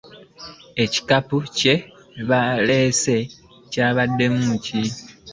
[0.83, 1.75] Ekikapu kye
[2.29, 3.15] baaleese
[3.71, 4.81] kyabaddemu ki?